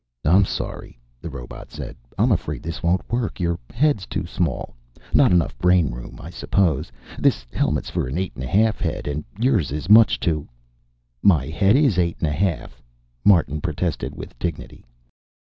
"I'm 0.25 0.45
sorry," 0.45 0.99
the 1.21 1.29
robot 1.29 1.69
said. 1.69 1.95
"I'm 2.17 2.31
afraid 2.31 2.63
this 2.63 2.81
won't 2.81 3.07
work. 3.11 3.39
Your 3.39 3.59
head's 3.69 4.07
too 4.07 4.25
small. 4.25 4.73
Not 5.13 5.31
enough 5.31 5.55
brain 5.59 5.91
room, 5.91 6.17
I 6.19 6.31
suppose. 6.31 6.91
This 7.19 7.45
helmet's 7.53 7.91
for 7.91 8.07
an 8.07 8.17
eight 8.17 8.33
and 8.33 8.43
a 8.43 8.47
half 8.47 8.79
head, 8.79 9.05
and 9.05 9.23
yours 9.37 9.71
is 9.71 9.89
much 9.89 10.19
too" 10.19 10.49
"My 11.37 11.45
head 11.49 11.75
is 11.75 11.99
eight 11.99 12.17
and 12.17 12.27
a 12.29 12.33
half," 12.33 12.81
Martin 13.23 13.61
protested 13.61 14.15
with 14.15 14.33
dignity. 14.39 14.83